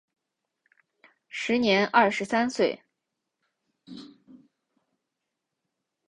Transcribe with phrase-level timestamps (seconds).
[1.29, 2.81] 时年二十三岁。